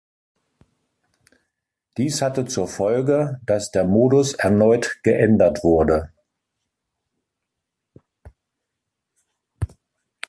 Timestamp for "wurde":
5.63-6.09